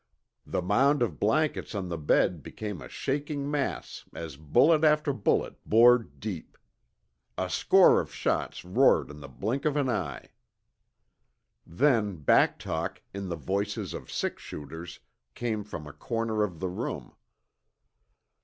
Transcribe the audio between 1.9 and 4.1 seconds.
bed became a shaking mass